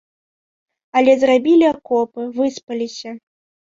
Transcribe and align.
Але 1.01 1.13
зрабілі 1.23 1.65
акопы, 1.73 2.21
выспаліся. 2.39 3.09